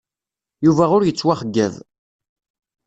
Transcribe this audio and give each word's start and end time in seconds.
Yuba 0.65 0.85
ur 0.95 1.01
yettwaxeyyab. 1.05 1.73